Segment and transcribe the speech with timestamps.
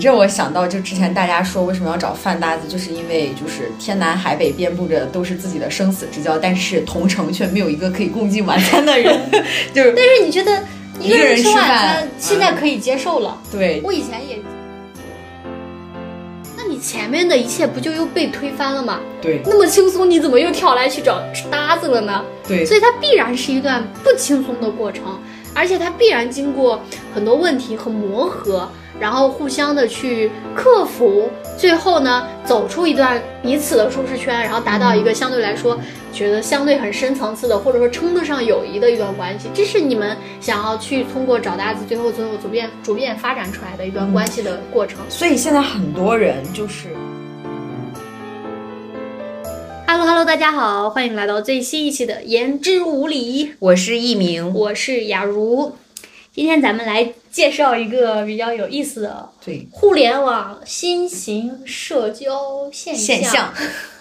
[0.00, 9.14] 你这我想到，就之前大家说为什么要找饭搭子，就是因为就是天南海北遍布着都是自己的生死之交，但是同城却没有一个可以共进晚餐的人，
[9.74, 10.64] 就是但是你觉得
[10.98, 13.38] 一个人吃晚饭餐现在可以接受了？
[13.52, 14.38] 对我以前也。
[16.56, 19.00] 那你前面的一切不就又被推翻了吗？
[19.20, 21.20] 对那么轻松，你怎么又跳来去找
[21.50, 22.24] 搭子了呢？
[22.48, 25.20] 对所以它必然是一段不轻松的过程，
[25.54, 26.80] 而且它必然经过
[27.14, 28.66] 很多问题和磨合，
[29.00, 35.78] 然后互相的去克服，最后呢走出一段彼此的舒适圈，然后达到一个相对来说
[36.12, 39.48] 觉得相对很深层次的，或者说称得上友谊的一段关系。
[39.54, 44.98] 这是你们想要去通过找搭子，最后最后逐渐逐渐发展出来的一段关系的过程。
[45.08, 46.88] 所以现在很多人就是。
[49.86, 53.54] Hello Hello，大家好，欢迎来到最新一期的言之无理。
[53.58, 55.72] 我是一鸣，我是雅茹，
[56.40, 63.52] 今天咱们来介绍一个比较有意思的对互联网新型社交现现象，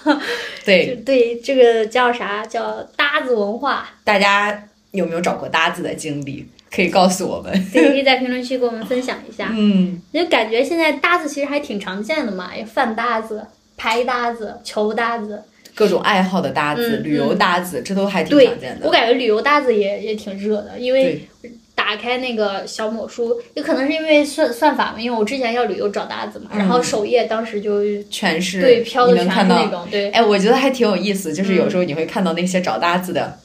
[0.63, 3.83] 对对这个叫啥叫搭子文化？
[4.05, 6.47] 大家有没有找过搭子的经历？
[6.73, 7.51] 可以告诉我们。
[7.73, 9.49] 对，可以在评论区给我们分享一下。
[9.53, 13.45] 嗯，就感觉现在搭子其实还挺常见的嘛，有饭搭子、
[13.75, 15.43] 牌搭子、球搭子。
[15.75, 18.87] 各种爱好的搭子、嗯旅游搭子，这都还挺常见，的。
[18.87, 21.51] 我感觉旅游搭子也也挺热的，因为对
[21.89, 33.39] 打开那个小某书，也可能是因为算算法嘛，因为我之前要旅游找搭子嘛，然后首页当时就全是对飘的全是那种，对，哎，我觉得还挺有意思，就是有嗯时候你会看到那些找搭子的，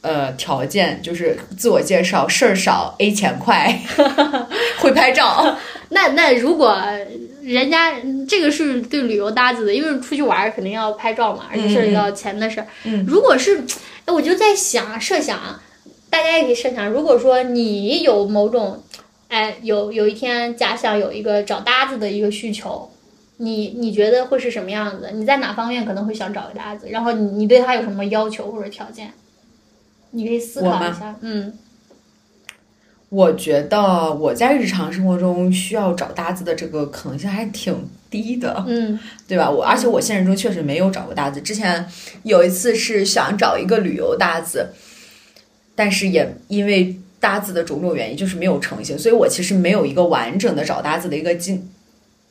[0.00, 3.78] 呃，条件就是自我介绍，事儿少，A 钱快，
[4.80, 5.54] 会拍照。
[5.90, 6.82] 那那如果
[7.42, 7.92] 人家
[8.26, 12.66] 这个是对旅游搭子的，因为出去玩肯定要拍照嘛，而且涉及到钱的事儿。
[12.84, 13.62] 嗯如果是，
[14.06, 15.60] 哎，我就在想设想啊，
[16.14, 18.80] 大家也可以设想，如果说你有某种，
[19.26, 22.88] 哎，有有一天假想有一个找搭子的一个需求。
[23.38, 25.10] 你你觉得会是什么样子？
[25.12, 26.86] 你在哪方面可能会想找个搭子？
[26.88, 29.10] 然后你你对他有什么要求或者条件？
[30.12, 31.16] 你可以思考一下。
[31.20, 31.52] 嗯
[33.08, 37.76] 我觉得我在日常生活中需要找搭子的这个可能性还挺
[38.08, 38.96] 低的，嗯
[39.26, 39.50] 对吧？
[39.50, 41.40] 我而且我现实中确实没有找过搭子。
[41.40, 41.84] 之前
[42.22, 44.68] 有一次是想找一个旅游搭子，
[45.74, 51.70] 但是也因为搭子的种种原因，就是没有成型，所以我其实没有一个完整的找搭子的一个经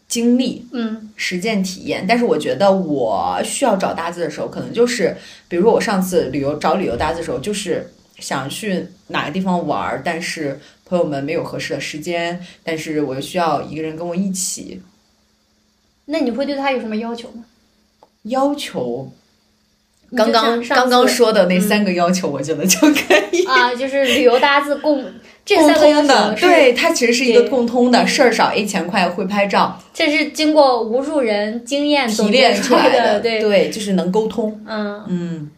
[0.07, 0.67] 经历。
[0.71, 5.15] 嗯实践体验，但是我觉得我需要找搭子的时候，可能就是，
[5.47, 14.81] 比如说我上次旅游找旅游搭子的时候，就是想去哪个地方玩儿，但是朋友们没有合适的时间，但是我又需要一个人跟我一起，
[16.05, 17.45] 那你会对他有什么要求吗？
[18.23, 19.11] 要求
[20.15, 23.45] 刚刚刚刚说的那三个要求，我觉得就可以。
[23.45, 25.03] 啊，就是旅游搭子共
[25.43, 34.61] 这三个要通的，求，对，它其实是一个对共通的，事儿少，A 钱快，会拍照，这是经过无数人经验提炼出来的，对，对，就是能沟通。
[34.65, 35.51] 嗯，嗯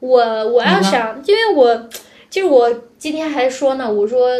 [0.00, 0.18] 我
[0.48, 1.88] 我要想，因为我
[2.30, 4.30] 就是我今天还说呢，我说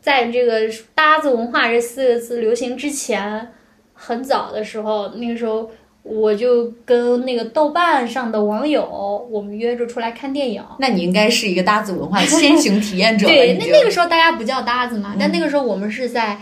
[0.00, 0.60] 在这个
[0.94, 3.48] 搭子文化这四个字流行之前，
[3.94, 5.70] 很早的时候，那个时候。
[6.08, 10.64] 我就跟那个豆瓣上的网友，我们约着出来看电影。
[10.78, 15.16] 那你应该是一个搭子文化先行体验者，对，那那个时候大家不叫搭子嘛，嗯。
[15.18, 16.40] 但那个时候我们是在，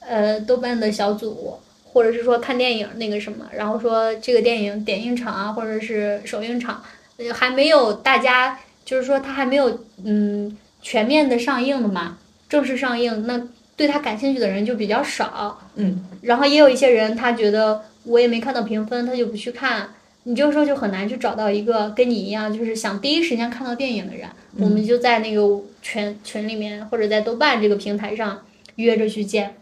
[0.00, 1.54] 呃，豆瓣的小组，
[1.84, 6.82] 或者是说看电影那个什么，然后说这个电影点映场啊，或者是首映场，
[7.18, 13.40] 呃还没有大家，就是说它还没有嗯全面的上映的嘛，正式上映，那
[13.76, 19.94] 对他感兴趣的人就比较少，嗯，然后也有一些人他觉得我也没看到评分，他就不去看。
[20.24, 24.28] 你这个时候就很难去找到一个跟你一样，就是想第一时间看到电影的人。
[24.58, 25.42] 我们就在那个
[25.80, 28.44] 群群里面，或者在豆瓣这个平台上
[28.76, 29.54] 约着去见。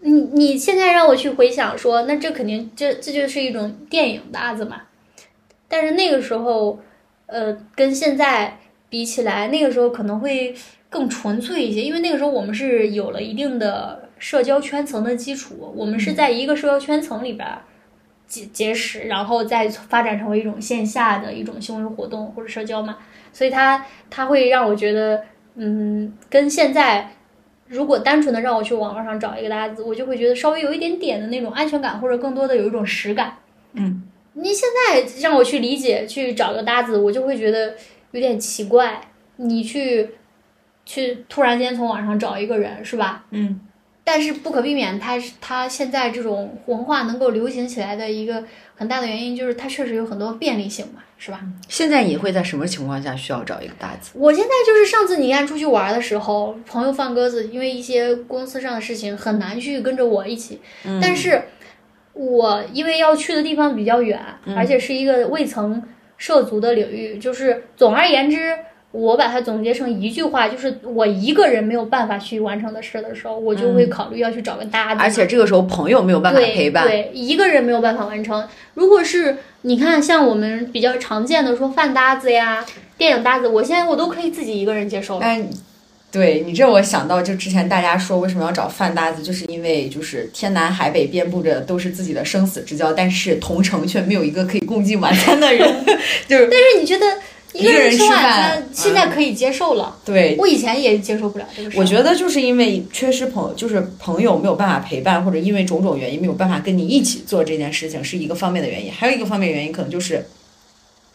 [0.00, 4.82] 你你现在让我去回想说，那这肯定这这就是一种电影搭子嘛。
[5.66, 6.80] 但是那个时候，
[7.26, 10.54] 呃，跟现在比起来，那个时候可能会
[10.88, 17.62] 更纯粹一些，因为那个时候我们是有了一定的社交圈层的基础，我们是在一个社交圈层里边儿
[18.26, 22.98] 结结识，然后再发展成为一种线下的一种行为活动或者社交嘛。
[23.32, 25.22] 所以它它会让我觉得，
[25.54, 27.10] 嗯，跟现在
[27.66, 33.36] 如果单纯的让我去网络上找一个搭子，我就会觉得稍微有一点点的那种安全感，或者更多的有一种实感。
[33.74, 37.74] 嗯，你现在让我去理解去找个搭子，我就会觉得
[38.12, 39.00] 有点奇怪。
[39.36, 40.10] 你去
[40.84, 43.24] 去突然间从网上找一个人，是吧？
[43.30, 43.60] 嗯，
[44.10, 48.42] 但是不可避免，它是它现在这种文化能够流行起来的一个
[48.74, 51.02] 很大的原因，就是它确实有很多便利性嘛。
[51.20, 51.40] 是吧？
[51.68, 54.12] 现在你会在什么情况下需要找一个搭子？
[54.14, 60.60] 我现在就是上次你看出去玩的时候，朋友放鸽子，因为一些公司上的事情很难去跟着我一起，
[61.02, 61.42] 但是
[62.12, 64.18] 我因为要去的地方比较远，
[64.56, 65.82] 而且是一个未曾
[66.16, 68.56] 涉足的领域，就是总而言之。
[68.90, 75.00] 我把它总结成一句话，就是我一个人没有办法去完成的事的时候，我就会考虑要去找个搭子。
[75.00, 78.42] 而且这个时候朋友没有办法陪伴，对一个人没有办法完成。
[78.74, 82.64] 如果是你看像我们比较常见的说饭搭子呀、
[82.96, 85.26] 电影搭子，我现在我都可以自己一个人接受了。
[85.26, 85.42] 哎，
[86.10, 95.84] 对你这我想到，就之前大家说为什么要找饭搭子，就是因为就是天南海北遍布着都是自己的生死之交，但是同城却没有一个可以共进晚餐的人，
[96.26, 96.48] 就是。
[96.50, 97.04] 但是你觉得？
[97.58, 99.96] 一个人吃晚餐，现在可以接受了。
[100.04, 101.76] 对，我以前也接受不了这个事。
[101.76, 108.92] 我觉得就是因为缺失朋友，就是朋友没有办法陪伴，或者因为种种原因没有办法跟你一起做这件事情，是一个方面的原因。
[108.92, 110.24] 还有一个方面原因，可能就是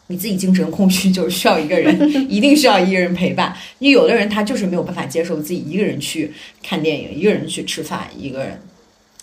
[0.07, 1.97] 你自己精神空虚， 就是需要一个人，
[2.29, 3.55] 一定需要一个人陪伴。
[3.79, 8.59] 因为有的人他就是没有办法接受自己一个人去看电影，一个人去吃饭，一个人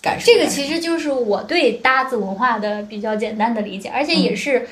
[0.01, 0.25] 感受。
[0.25, 4.67] 这个其实就是我对搭子文化的比较简单的理解，而且也是。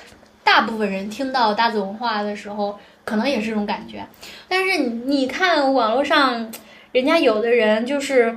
[0.51, 2.75] 大部分人听到搭子文化的时候，
[3.05, 4.03] 可能也是这种感觉。
[4.47, 6.51] 但是你你看网络上，
[6.91, 8.35] 人家有的人就是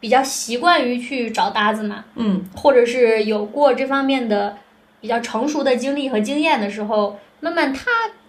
[0.00, 4.58] 比较习惯于去找搭子嘛，嗯，或者是有过这方面的
[5.00, 7.84] 比较成熟的经历和经验的时候，慢慢他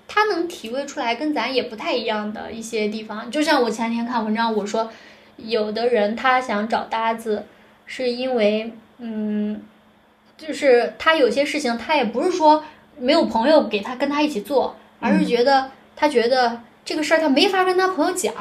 [0.07, 3.31] 他能体会出来跟咱也不太一样的一些地方。
[3.31, 4.91] 就像我前天看文章，我说
[5.37, 7.47] 有的人他想找搭子，
[7.87, 9.63] 是因为嗯，
[10.37, 12.63] 就是他有些事情他也不是说。
[13.03, 18.33] 没有朋友给他跟他一起做，而是觉得他觉得这个事儿他没法跟他朋友讲。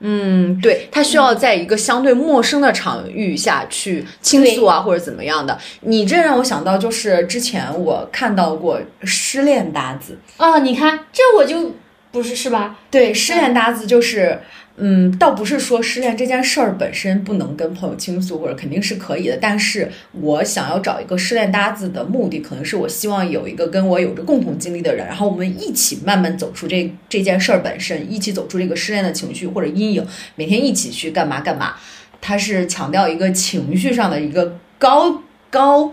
[0.00, 5.58] 嗯，对他需要在一个相对陌生的场域下去倾诉啊，或者怎么样的。
[5.80, 11.72] 你这让我想到，就是之前我看到过失恋搭子啊，你看这我就
[12.12, 12.78] 不是是吧？
[12.90, 14.40] 对，失恋搭子就是。
[14.78, 19.38] 嗯，倒不是说失恋这件事儿本身不能跟朋友倾诉，或者肯定是可以的。
[19.40, 31.76] 但是我想要找一个失恋搭子的目的，可能是我希望有一个跟我有着共同经历的人，然后我们一起慢慢走出这这件事儿本身，一起走出这个失恋的情绪或者阴影，每天一起去干嘛干嘛。
[32.20, 35.90] 他是强调一个情绪上的一个高高，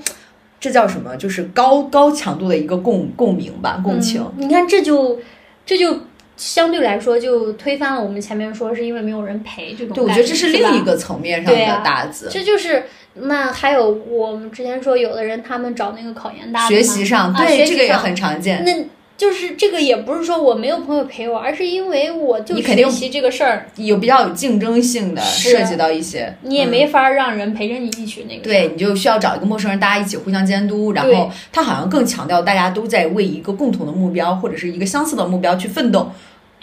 [0.59, 1.15] 这叫什么？
[1.15, 4.29] 就是高高强度的一个共共鸣吧，共情。
[4.35, 5.21] 你看，这就
[5.65, 6.01] 这就。
[6.43, 9.95] 相对来说，就推翻了我们前面说是因为没有人陪这种。
[9.95, 12.27] 对，我觉得这是另一个层面上的搭子。
[12.29, 18.61] 这就是那还有我们之前说，有的人他们找那个考研搭子，学习上对这个也很常见。
[18.65, 18.85] 那
[19.15, 28.43] 就是这个也不是说我没有朋友陪我，而是因为我就学习这个事儿有比较有竞争性的，涉及到一些，你也没法让人陪着你一起那个。
[28.43, 30.91] 对，你就需要找一个陌生人，大家一起互相监督。
[30.91, 36.11] 然后他好像更强调大家都在为一个共同的目标或者是一个相似的目标去奋斗。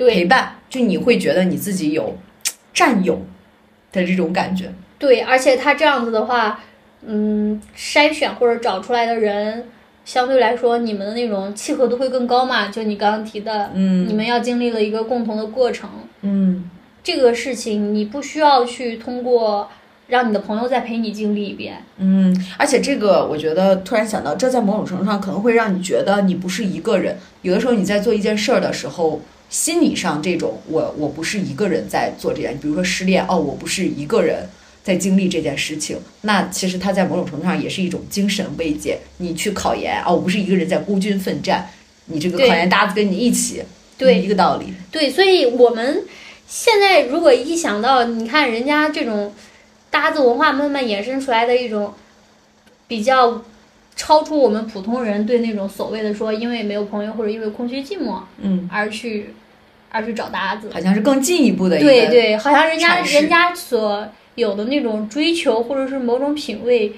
[0.08, 2.16] 陪伴，就你会觉得你自己有
[2.72, 3.20] 占有
[3.92, 4.72] 的这种感觉。
[4.98, 6.60] 对，而且他这样子的话，
[7.06, 9.66] 嗯，筛选或者找出来的人，
[10.04, 12.68] 相对来说，你们的那种契合度会更高嘛？
[12.68, 15.88] 就你刚刚提的，嗯，你们要经历了一个共同的过程，
[16.20, 16.70] 嗯，
[17.02, 19.70] 这个事情你不需要去通过
[20.08, 27.16] 让你的朋友再陪你经历一遍，嗯，而且这个我觉得突然想到，这在某种程度上可能会让你觉得你不是一个人。
[27.40, 29.20] 有的时候你在做一件事儿的时候。
[29.50, 34.48] 心理上这种，我我不是一个人在做这件，比如说失恋哦，我不是一个人
[34.82, 35.98] 在经历这件事情。
[36.22, 38.96] 那其实它在某种程度上也是一种精神慰藉。
[39.18, 41.68] 你去考研哦，我不是一个人在孤军奋战，
[42.06, 43.62] 你这个考研搭子跟你一起，
[43.98, 44.72] 对一个道理。
[44.90, 46.04] 对，所以我们
[46.46, 49.34] 现在如果一想到，你看人家这种
[49.90, 51.92] 搭子文化慢慢衍生出来的一种
[52.86, 53.42] 比较。
[53.96, 59.34] 超出我们普通人对那种所谓的说，因为没有朋友或者因为空虚寂寞，嗯，而去
[59.90, 61.82] 而去找搭子，好像是更进一步的一。
[61.82, 66.92] 对对，好像人家人家所有的那种追求或者是某种品味，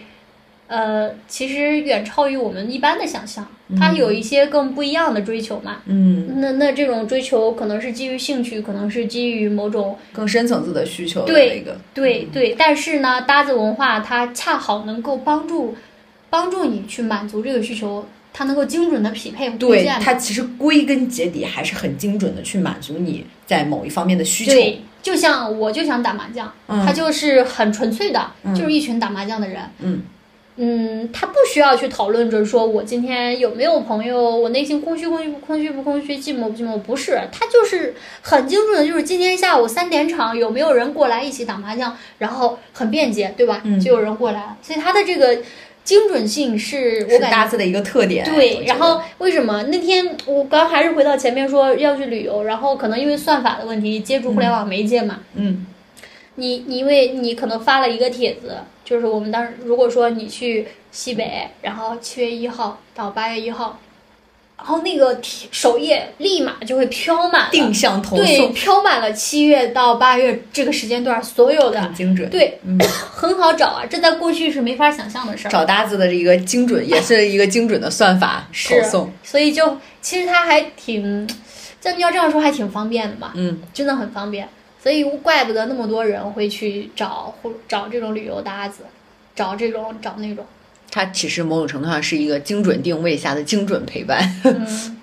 [0.66, 3.46] 呃，其实远超于我们一般的想象。
[3.78, 5.78] 他有一些更不一样的追求嘛。
[5.86, 11.22] 嗯，那那这种追求可能是基于兴趣，可能是基于某种更深层次的需求。
[11.22, 15.74] 对对对，但是呢，搭子文化它恰好能够帮助。
[16.30, 19.50] 帮助你去满足这个需求，它能够精准的匹配。
[19.50, 24.52] 对，它其实归根结底还是很精准的去满足你在某一方面的需求。
[24.52, 29.60] 对，就像我就想打麻将，它就是很纯粹的，就是一群打麻将的人。
[29.80, 30.02] 嗯
[30.56, 43.62] 嗯，他不需要去讨论着说我今天有没有朋友，我内心空虚空虚不空虚不空虚，寂寞不寂寞，不是，他就是很精准的，就是今天下午三点场有没有人过来一起打麻将，然后很便捷，对吧？
[43.64, 45.38] 嗯，就有人过来了，所以他的这个。
[45.84, 48.24] 精准性是我是感觉搭子的一个特点。
[48.24, 55.66] 对，然后为什么那天我刚还是回到前面说要去旅游，然后可能因为算法的问题，接触互联网媒介嘛，嗯。
[56.36, 63.78] 你你因为你可能发了一个帖子，就是我们当时如果说你去西北，然后七月一号到八月一号，
[64.64, 65.18] 然后那个
[65.50, 72.30] 首页立马就会飘满了定向投对，送飘满了七月到八月这个时间段所有的很，精准。
[72.30, 72.78] 对，嗯，
[73.10, 75.50] 很好找啊，这在过去是没法想象的事儿。
[75.50, 79.12] 找搭子的这个精准，也是一个精准的算法投是送。
[79.24, 81.28] 所以就其实它还挺，
[81.80, 84.48] 像你要这样说还挺方便的嘛，嗯，真的很方便。
[84.80, 88.84] 所以怪不得那么多人会去找或找这种旅游搭子，
[89.34, 90.46] 找这种找那种。
[90.94, 94.20] 它其实某种程度上是一个精准定位下的精准陪伴。
[94.44, 95.00] 嗯，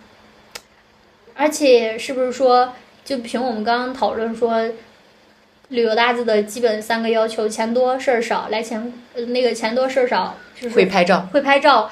[1.34, 2.72] 而且是不是说，
[3.03, 4.63] 就凭我们刚刚讨论说，
[5.69, 11.89] 旅游搭子的基本三个要求：钱多事儿少，来钱呃那个钱多事儿少，就是会拍照，会拍照。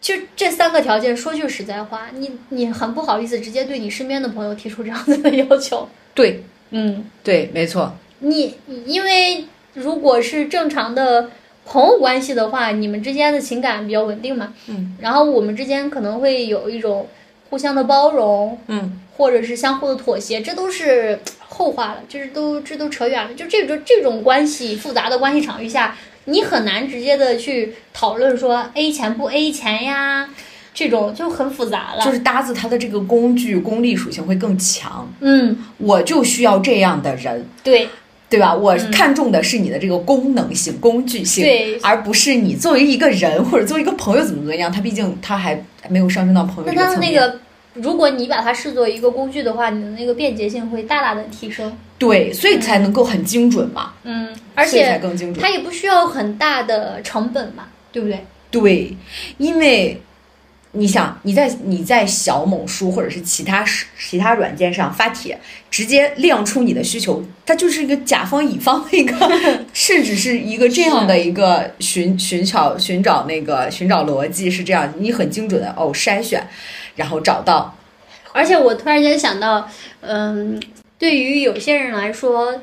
[0.00, 5.88] 就这三个条件，说句实在话，你你很不好意思直接对你身边的朋友提出这样子的要求。
[6.12, 8.56] 对嗯，对，没错，你
[8.86, 11.30] 因为如果是正常的
[11.66, 14.52] 朋友关系的话，你们之间的情感比较稳定嘛。
[14.68, 14.96] 嗯。
[15.00, 17.06] 然后我们之间可能会有一种
[17.50, 21.18] 互相的包容，嗯，或者是相互的妥协，这都是
[21.48, 23.32] 后话了，就是都这都扯远了。
[23.34, 30.28] 就这种这种关系复杂的关系场域下，你很难直接的去讨论说 A 钱不 A 钱呀，
[30.72, 32.04] 这种就很复杂了。
[32.04, 37.88] 就是搭子他的这个工具功利属性会更强，嗯，我就需要这样的人，对
[38.36, 38.54] 对吧？
[38.54, 41.78] 我看重的是你的这个功能性、工具性，对。
[41.80, 44.70] 而不是你作为一个人或者作为一个朋友怎么怎么样。
[44.70, 47.38] 他毕竟他还没有上升到朋友那那个，
[47.74, 51.76] 如果你把它视作一个工具的话，你的那个便捷性会大大的提升。
[51.96, 55.42] 对，所以才能够很精准嘛，嗯，而且更精准。
[55.42, 58.24] 它也不需要很大的成本嘛，对不对？
[58.50, 58.96] 对，
[59.38, 60.00] 因为
[60.74, 65.38] 你想你在你在小某书或者是其他是其他软件上发帖，
[65.70, 69.14] 直接亮出你的需求，它就是一个甲方乙方的一个，
[69.72, 76.44] 甚至是一个这样的一个寻寻找寻找那个寻找逻辑是这样，你很精准的哦筛选，
[76.96, 77.76] 然后找到。
[78.32, 80.60] 而且我突然间想到，嗯，
[80.98, 82.60] 对于有些人来说，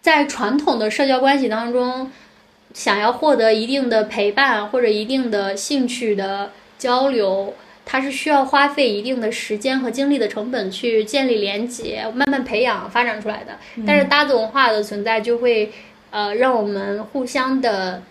[0.00, 2.10] 在传统的社交关系当中，
[2.72, 13.58] 想要获得一定的陪伴或者一定的兴趣的交流，它是需要花费一定的时间和精力的成本去建立连接，慢慢培养发展出来的。
[13.86, 15.70] 但是搭子文化的存在就会，
[16.10, 18.02] 呃，让我们互相的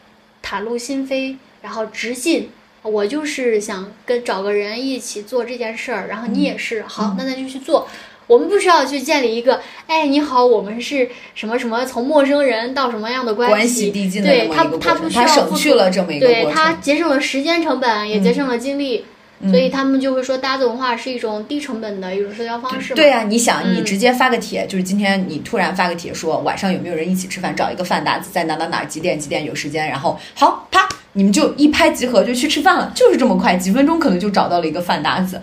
[0.44, 2.52] 袒露心扉，然后直进。
[2.82, 7.90] 我就是想跟找个人一起做这件事儿，然后你也是，好，那咱就去做。
[8.30, 16.64] 我们不需要去建立一个，哎，你好，我们是什么什么，从陌生人到什么样的关关系递进的对他他不需要它省去了这么一个对过程。
[16.64, 19.04] 它节省了时间成本，也节省了精力，
[19.40, 22.96] 嗯所以他们就会说搭子文化是一种低成本的一种社交方式嘛。
[22.96, 35.42] 对啊，你想，嗯你直接发个帖，就是今天你突然发个帖说晚上有没有人一起吃饭，找一个饭搭子在哪哪哪几点几点有时间，然后好啪，你们就一拍即合就去吃饭了，就是这么快，几分钟可能就找到了一个饭搭子。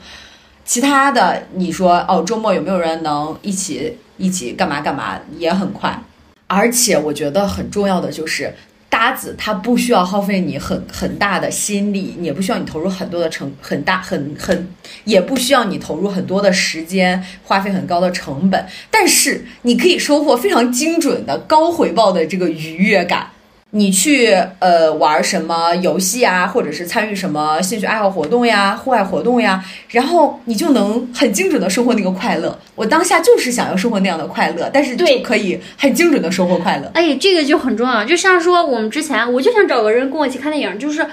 [0.67, 5.99] 其他的你说哦，周末有没有人能一起一起干嘛干嘛也很快，
[6.47, 8.53] 而且我觉得很重要的就是。
[8.89, 14.69] 搭子他不需要耗费你很很大的心力，也不需要你投入很多的成很大很很，
[15.05, 23.27] 也不需要你投入很多的时间，花费很高的成本，但是你可以收获非常精准的高回报的这个愉悦感。
[23.71, 32.59] 你去呃玩什么游戏啊，或者是参与什么兴趣爱好活动呀、户外活动呀，然后你就能很精准的收获那个快乐。
[32.75, 36.91] 我当下就是想要收获那样的快乐，但是就对可以很精准的收获快乐。
[36.95, 38.03] 哎，这个就很重要。
[38.05, 41.05] 就像说我们之前，我就想找个人跟我一起看电影，就是，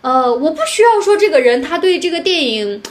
[0.00, 2.82] 呃，我不需要说这个人他对这个电影。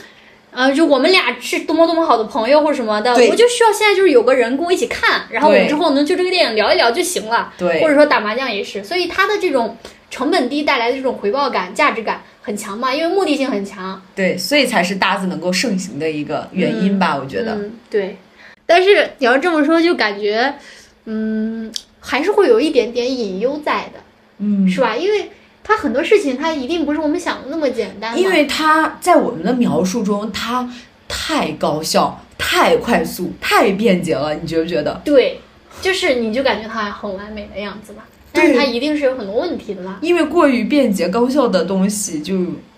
[0.52, 7.52] 呃，就我们俩是多么多么好的朋友或者什么的，我就需要现在就是有个人跟我一起看，然后我们之后能就这个电影聊一聊就行了。
[7.56, 9.76] 对或者说打麻将也是，所以它的这种
[10.10, 14.00] 成本低带来的这种回报感、价值感很强嘛，因为目的性很强。
[14.14, 17.54] 对，所以才是搭子能够盛行的一个原因吧，我觉得。
[17.54, 18.16] 嗯，对。
[18.66, 20.54] 但是你要这么说，就感觉，
[21.04, 24.00] 嗯，还是会有一点点隐忧在的，
[24.38, 24.96] 嗯，是吧？
[24.96, 25.28] 因为
[25.62, 28.18] 它很多事情，它一定不是我们想的那么简单。
[28.18, 30.68] 因为它在我们的描述中，它
[31.08, 35.00] 太高效、太快速、太便捷了，你觉不觉得？
[35.04, 35.40] 对，
[35.80, 39.98] 就是你就感觉它很完美的样子吧，但是它一定是有很多问题的嘛。
[40.00, 42.36] 因为过于便捷高效的东西，就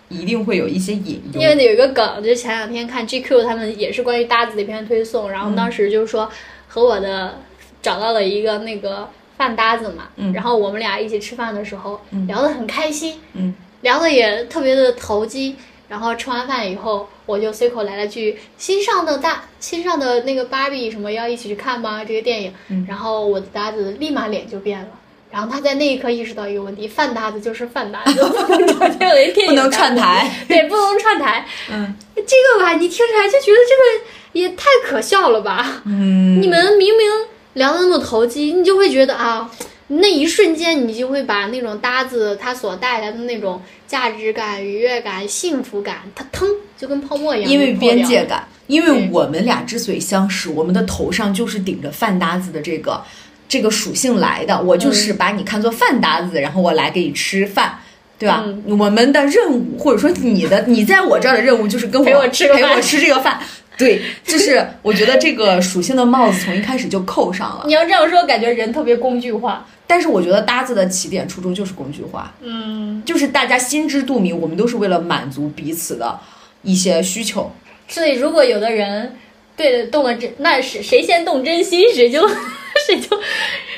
[0.08, 1.40] 一定会有一些隐忧。
[1.40, 6.28] 因为有一个梗，就前两天看 GQ 他们也是关于搭子的一篇推送，然后当时就是说
[6.68, 7.38] 和我的
[7.80, 9.08] 找到了一个那个
[9.42, 15.56] 饭搭子嘛，嗯然后我们俩一起吃饭的时候、嗯聊得很开心，嗯聊得也特别的投机。
[15.88, 22.04] 然后吃完饭以后，我就随口来了句新上的大新上的那个芭比什么要一起去看吗？
[22.04, 22.54] 这个电影。
[22.68, 24.88] 嗯然后我的搭子立马脸就变了。
[25.30, 30.30] 然后他在那一刻意识到一个问题：饭搭子就是饭搭子，不能找这为电影不能串台。
[30.48, 31.44] 对，不能串台。
[31.70, 35.82] 嗯这个吧，你听起来就觉得这个也太可笑了吧？
[35.84, 37.06] 嗯，你们明明
[37.54, 39.50] 聊得那么投机，你就会觉得啊，
[39.88, 47.72] 那一瞬间你就会把那种搭子它所带来的那种价值感、愉悦感、幸福感，它腾就跟泡沫一样，因为。
[47.74, 53.02] 边界感，因为我们俩之所以相识，我们的头上就是顶着饭搭子的这个
[53.48, 54.62] 这个属性来的。
[54.62, 57.78] 我嗯就是把你看作饭搭子，然后我来给你吃饭。
[58.18, 58.44] 对吧？
[58.46, 63.40] 嗯我们的任务，或者说你的你在我这儿的任务，就是跟我陪我吃个饭陪我吃这个饭。
[63.78, 67.64] 对，就是我觉得这个属性的帽子从一开始就扣上了。
[67.66, 69.66] 你要这样说，感觉人特别工具化。
[69.84, 76.18] 但是我觉得搭子的起点初衷就是工具化，嗯，就是大家心知肚明，我们都是为了满足彼此的
[76.62, 77.50] 一些需求。
[77.88, 79.14] 所以如果有的人
[79.54, 82.26] 对动了真，那是谁先动真心，谁就
[82.86, 83.20] 谁就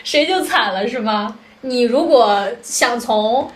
[0.05, 1.37] 谁就惨了，是吗？
[1.63, 3.51] 你如果想从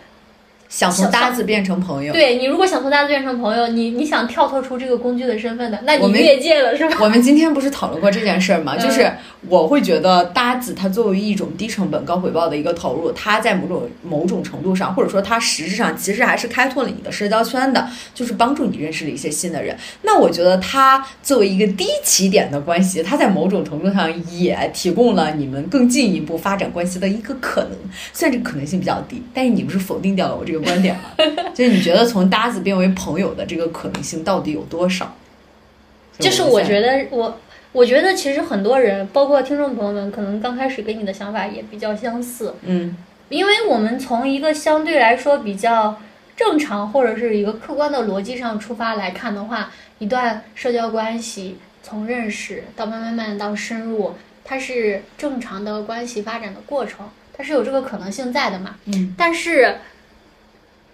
[0.68, 6.96] 想从搭子变成朋友，对你如果想从搭子变成朋友，你你想跳脱出这个工具的身份的，那你越界了是吧？
[7.00, 8.74] 我们今天不是讨论过这件事儿吗？
[8.76, 9.10] 嗯就是
[9.48, 19.76] 我会觉得搭子它作为一种低成本高回报的一个投入，它在某种某种程度上，或者说它实质上其实还是开拓了你的社交圈的，就是帮助你认识了一些新的人。
[20.02, 27.70] 那我觉得它作为一个低起点的关系，它在某种程度上也提供了你们更进一步发展关系的一个可能。
[28.12, 31.14] 虽然这个可能性比较低，但是你不是否定掉了我这个观点了？
[31.54, 35.16] 就是你觉得从搭子变为朋友的这个可能性到底有多少？
[36.18, 37.38] 就是我觉得我。
[37.70, 42.96] 我觉得其实很多人，包括听众朋友们，可能刚开始跟你的想法也比较相似，嗯
[43.28, 45.94] 因为我们从一个相对来说比较
[46.34, 58.76] 正常或者是一个客观的逻辑上出发来看的话，一段社交关系从认识到慢慢慢到深入，它是正常的关系发展的过程，它是有这个可能性在的嘛。
[58.86, 59.76] 嗯但是，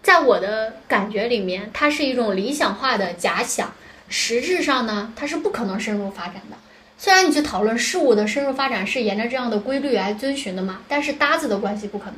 [0.04, 3.72] 在我的感觉里面，它是一种理想化的假想，
[4.08, 6.56] 实质上呢，它是不可能深入发展的。
[6.98, 12.16] 虽然你去讨论事物的深入发展是沿着这样的规律来遵循的嘛，但是搭子的关系不可能。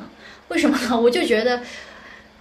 [0.49, 1.01] 为什么呢？
[1.01, 1.63] 我就觉得，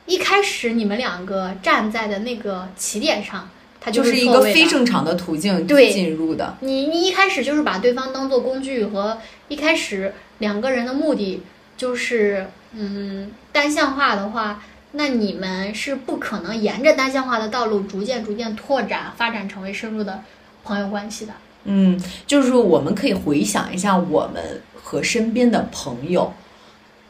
[0.07, 3.47] 一开始你们两个站在的那个起点上，
[3.79, 6.57] 它就是一个非正常的途径对进入的。
[6.61, 11.43] 你你一开始就是把对方当做工具，和一开始两个人的目的
[11.77, 14.61] 就是嗯单向化的话，
[14.95, 20.21] 那你们是不可能沿着单向化的道路逐渐逐渐拓展发展成为深入的
[20.63, 21.33] 朋友关系的。
[21.65, 26.33] 嗯，就是说我们可以回想一下我们和身边的朋友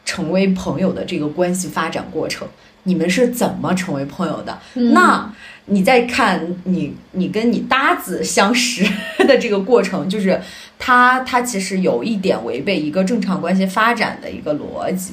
[0.04, 2.48] 成为朋友的这个关系发展过程，
[2.84, 4.58] 你们是怎么成为朋友的？
[4.74, 5.32] 嗯那
[5.66, 8.84] 你再看你你跟你搭子相识
[9.18, 10.40] 的这个过程，就是
[10.78, 15.12] 他他其实有一点违背一个正常关系发展的一个逻辑。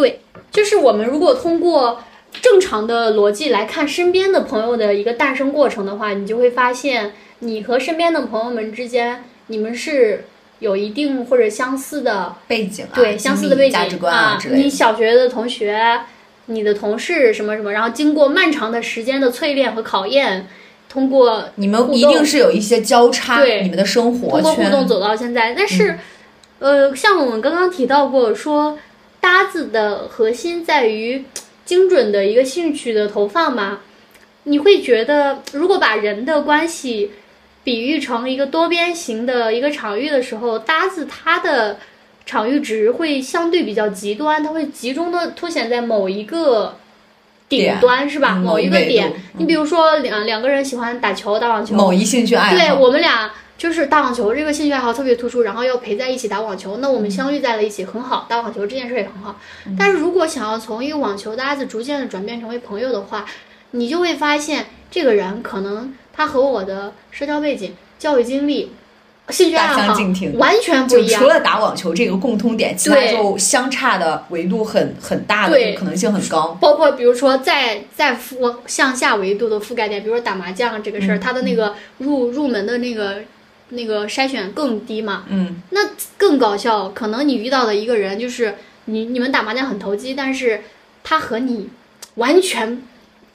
[0.00, 0.20] 对，
[0.52, 2.00] 就是我们如果通过
[2.40, 10.26] 正常的逻辑来看身边的朋友的一个诞生过程的话，你就会发现，你和身边的朋友们之间，你们是
[10.60, 14.70] 有一定或者相似的背景啊，对相似的背景价值观啊之类你。
[14.70, 16.00] 小学的同学，
[16.46, 20.46] 你的同事什么什么，然后经过漫长的时间的淬炼和考验，
[20.88, 25.54] 通过你们一定是有一些交叉，对你们的生活通过互动走到现在。
[25.54, 25.90] 但是，
[26.60, 28.78] 嗯呃，像我们刚刚提到过，说
[29.20, 31.24] 搭子的核心在于
[31.64, 33.80] 精准的一个兴趣的投放嘛。
[34.44, 37.10] 你会觉得，如果把人的关系
[37.64, 41.78] 比喻成一个多边形的一个场域的时候，搭子它的
[42.24, 46.76] 场域值会相对比较极端，它会集中的凸显在某一个
[47.46, 48.36] 顶端，是吧？
[48.36, 49.10] 嗯某某一个点。
[49.10, 59.38] 嗯你比如说两两个人喜欢打球、打网球，某一兴趣爱好，对我们俩就是打网球这个兴趣爱好特别突出，然后要陪在一起打网球，那我们相遇在了一起很好，打网球这件事也很好。
[59.76, 63.26] 但是如果想要从一个网球搭子逐渐的转变成为朋友的话，
[63.72, 68.70] 你就会发现这个人可能他和我的社交背景、教育经历、
[69.30, 71.28] 兴趣爱大相好径庭完全不一样就除。
[71.28, 76.56] 了打网球这个共通点，其他就相差的维度很很大的，可能性很高。
[76.60, 83.16] 包括比如说再再覆向下维度的覆盖点，比如说打麻将这个事儿，嗯它的那个入入门的那个
[83.70, 85.24] 那个筛选更低嘛。
[85.28, 85.80] 嗯，那
[86.16, 88.54] 更搞笑，可能你遇到的一个人就是
[88.86, 90.62] 你你们打麻将很投机，但是
[91.02, 91.68] 他和你
[92.14, 92.82] 完全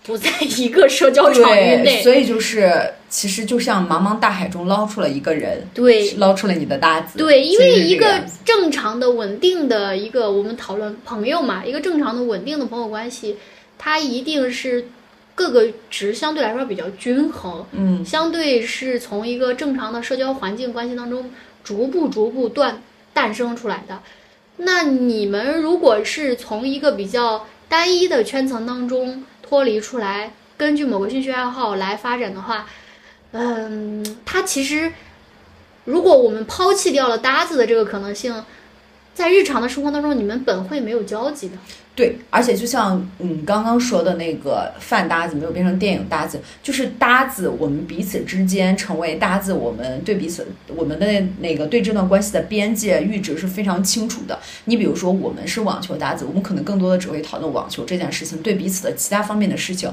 [0.04, 2.02] 不在一个社交场域对，内。
[2.04, 7.18] 所以就是其实就像茫茫大海中捞出了一个人，对捞出了你的搭子。
[7.18, 13.38] 对，因为一个正常的、稳定的一个，我们讨论朋友嘛，一个正常的、稳定的朋友关系，
[13.78, 14.88] 他一定是
[15.36, 21.32] 各个值相对来说比较均衡，嗯，相对是从一个正常的社交环境关系当中
[21.64, 22.82] 逐步逐步断
[23.14, 24.00] 诞生出来的。
[24.58, 32.68] 那你们如果是从一个比较单一的圈层当中脱离出来，根据某个兴趣爱好来发展的话，
[33.32, 34.94] 嗯，它其实
[35.86, 38.46] 如果我们抛弃掉了搭子的这个可能性，
[39.16, 41.56] 在日常的生活当中，你们本会没有交集的。
[41.96, 51.06] 对，而且就像嗯刚刚说的那个饭搭子没有变成电影搭子，就是搭子，我们彼此之间成为搭子，我们对彼此我们的
[51.40, 54.40] 那个对这段关系的边界阈值是非常清楚的。
[54.66, 59.92] 你比如说，我们是网球搭子，我们可能更多的只会讨论网球这件事情，对彼此的其他方面的事情。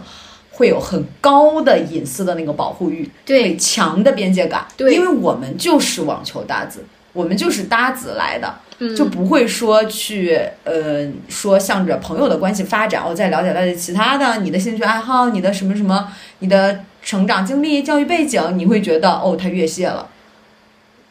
[0.52, 6.84] 会有很高的隐私的那个保护欲，对强的边界感，对因为我们就是网球搭子，
[7.14, 20.08] 我们就是搭子来的，嗯就不会说去呃说向着朋友的关系发展，我再了解了解其他的你的兴趣爱好，你的什么什么，你的成长经历、教育背景，你会觉得哦，他越界了。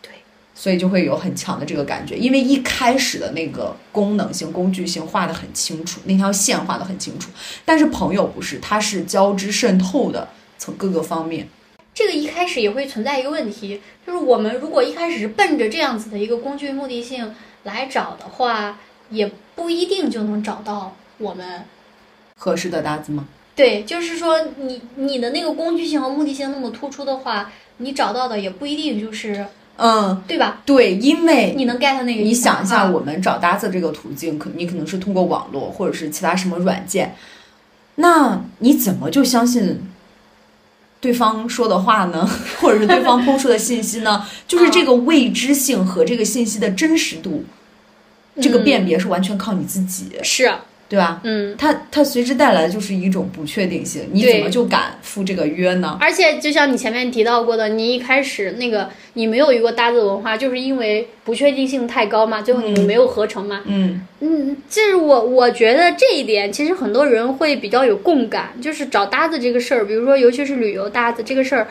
[0.01, 0.09] 对，
[0.55, 7.29] 所以就会有很强的这个感觉，因为一开始的那个功能性、工具性画得很清楚，那条线画得很清楚，
[7.63, 10.27] 但是朋友不是，它是交织渗透的，
[10.57, 11.47] 从各个方面。
[11.93, 21.65] 这个一开始也会存在一个问题，就是我们如果一开始是奔着这样子的一个工具目的性来找的话，也不一定就能找到我们。
[22.37, 23.27] 合适的搭子吗？
[23.55, 29.45] 对，就是说你你的那个工具性和目的性那么突出的话，你找到的也不一定就是
[29.75, 30.61] 嗯，对吧？
[30.65, 32.23] 对，因为你能 get 那个？
[32.23, 37.15] 你想一下，啊我们找搭子这个途径，可你可能是通过网络或者是其他什么软件，
[37.95, 39.81] 那你怎么就相信
[41.01, 42.29] 对方说的话呢？
[42.59, 44.25] 或者是对方抛出的信息呢？
[44.47, 47.45] 就是这个未知性和这个信息的真实度，
[48.41, 50.53] 这个辨别是完全靠你自己，是，
[50.89, 51.21] 对吧？
[51.23, 51.55] 嗯。
[51.57, 55.97] 它它随之带来的就是一种不确定性，你怎么就敢赴这个约呢？
[56.01, 63.61] 而且就像你前面提到过的，你一开始那个你没有一个搭子文化，就是因为不确定性太高嘛，最后你们没有合成嘛。
[63.65, 71.67] 嗯嗯，这是我我觉得这一点，其实很多人会比较有共感，就是找搭子这个事儿，比如说尤其是旅游搭子这个事儿，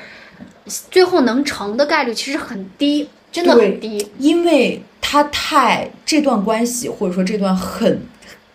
[0.91, 4.07] 最后能成的概率其实很低，真的很低。
[4.19, 8.01] 因为他太这段关系，或者说这段很。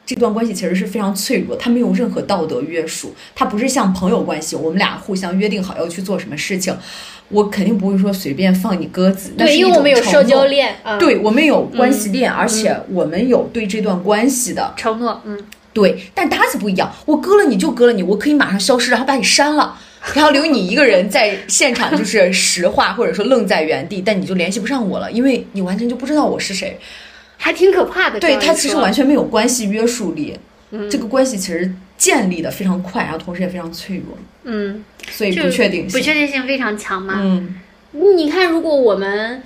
[0.05, 6.75] 这段关系其实是非常脆弱，它没有任何道德约束，它不是像朋友关系，我们俩互相约定好要去做什么事情，
[7.29, 9.33] 我肯定不会说随便放你鸽子。
[9.37, 15.37] 那对，因为我们有社交，链，嗯、对我们有关系链，而且我们有对这段关系的承诺，嗯，
[15.71, 19.79] 对，但搭子不一样，我割了你就割了你，我可以马上消失，然后把你删了，
[20.13, 26.77] 然后留你一个人在现场，就是石化或者说愣在原地，但你就联系不上我了，因为你完全就不知道我是谁。
[27.43, 28.17] 还挺可怕的。
[28.19, 30.39] 对，这样一它其实完全没有关系约束力，
[30.71, 35.91] 嗯这个关系其实建立的非常快，然后同时也非常脆弱，嗯，所以不确定性。
[35.91, 37.19] 不确定性非常强嘛。
[37.21, 37.59] 嗯
[37.91, 39.43] 你看，如果我们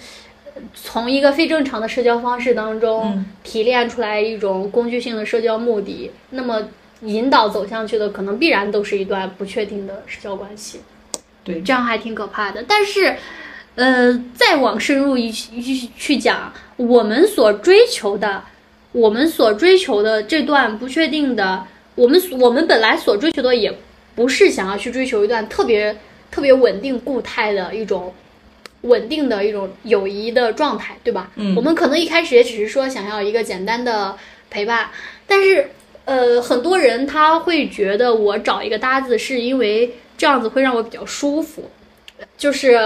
[0.74, 6.70] 从一个非正常的社交方式当中嗯提炼出来一种工具性的社交目的，那么
[7.02, 10.82] 引导走向去的可能必然都是一段不确定的社交关系，
[11.44, 12.64] 对，这样还挺可怕的。
[12.68, 13.18] 但是，
[13.78, 18.44] 呃，再往深入一去去讲，我们所追求的，
[18.92, 21.63] 我们所追求的这段不确定的，
[21.94, 23.72] 我们我们本来所追求的也
[24.16, 25.96] 不是想要去追求一段特别
[26.32, 28.12] 特别稳定固态的一种
[28.82, 31.30] 稳定的一种友谊的状态，对吧？
[31.36, 34.18] 嗯我们可能一开始也只是说想要一个简单的
[34.50, 34.90] 陪伴，
[35.28, 35.70] 但是
[36.06, 41.70] 呃，很多人他会觉得我找一个搭子是因为这样子会让我比较舒服，
[42.38, 42.80] 就是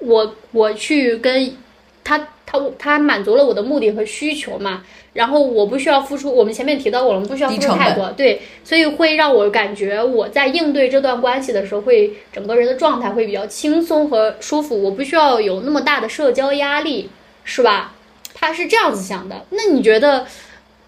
[0.00, 1.56] 我我去跟
[2.02, 4.82] 他他他满足了我的目的和需求嘛，
[5.12, 17.10] 然后我不需要付出，我们前面提到过了，我们不需要付出太多，对，所以会让我感觉我在应对这段关系的时候，会整个人的状态会比较轻松和舒服，我不需要有那么大的社交压力，
[17.44, 17.94] 是吧？
[18.34, 19.44] 他是这样子想的。
[19.50, 20.26] 那你觉得，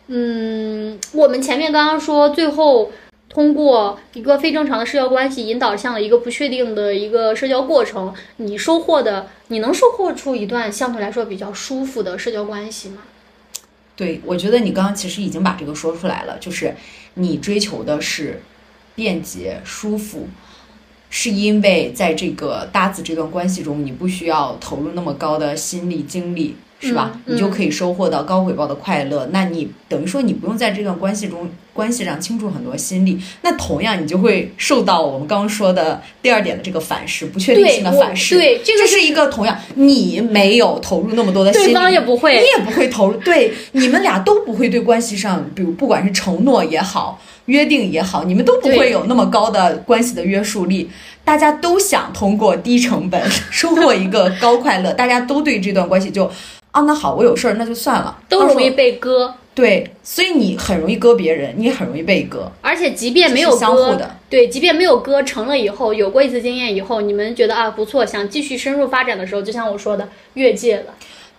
[0.06, 2.90] 嗯，我们前面刚刚说，最后
[3.32, 12.98] 通过一个非正常的社交关系引导向了一个不确定的一个社交过程，你收获的，你能收获出一段相对来说比较舒服的社交关系吗？
[13.96, 16.74] 对，我觉得你刚刚其实已经把这个说出来了，就是
[17.14, 18.42] 你追求的是
[18.94, 20.28] 便捷、舒服，
[21.08, 27.12] 是因为在这个搭子这段关系中，你不需要投入那么高的心力、精力，是吧？
[27.24, 29.28] 嗯你就可以收获到高回报的快乐。
[29.32, 38.34] 那你等于说你不用在这段关系中关系上倾注很多心力，那同样你就会受到我们刚刚说的第二点的这个反噬，不确定性的反噬。
[38.34, 42.40] 对这个这是一个同样，你没有投入那么多的心力，对方也不会。
[42.40, 50.90] 你也不会投入，对，你们俩都不会对关系上，比如不管是承诺也好，约定也好，你们都不会有那么高的关系的约束力。
[51.24, 56.28] 大家都想通过低成本 收获一个高快乐，大家都对这段关系就
[56.72, 64.16] 啊，那好，我有事儿那就算了，都容易被割，对，所以你很容易割别人，你也很容易被割，而且即便没有相互割，的。
[64.30, 70.94] 对，即便没有割成了以后，有过一次经验以后，你们觉得啊不错，想继续深入发展的时候，就像我说的，越界了。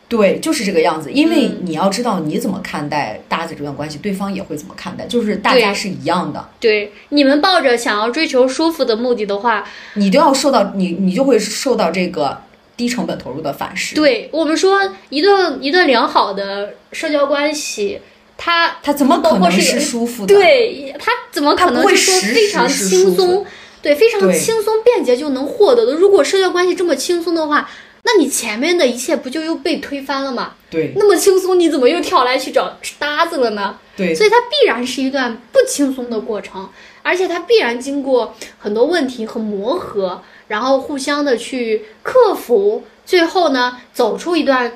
[0.07, 1.11] 对，就是这个样子。
[1.11, 6.49] 因为嗯你要知道你怎么看待搭子这段关系，对方也会怎么看待，就是大家是一样的。
[6.59, 9.63] 对，你们抱着想要追求舒服的目的的话，
[9.95, 12.37] 你都要受到你，你就会受到这个
[12.75, 17.99] 低成本投入的反噬。，对我们说一段一段良好的社交关系，
[18.37, 23.47] 它他怎么可能是是舒服的？，对它怎么可能是说非常轻松服？
[23.81, 25.93] 对，非常轻松便捷就能获得的。
[25.93, 27.69] 如果社交关系这么轻松的话，
[28.03, 30.53] 那你前面的一切不就又被推翻了吗？
[30.69, 33.77] 对，那么轻松，你怎么又跳来去找搭子了呢？
[33.95, 36.67] 对，所以它必然是一段不轻松的过程，
[37.01, 40.21] 而且它必然经过很多问题和磨合，
[40.53, 44.71] 然后互相的去克服，最后呢走出一段